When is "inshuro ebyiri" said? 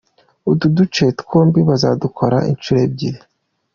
2.51-3.19